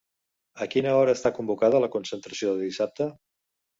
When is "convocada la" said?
1.37-1.91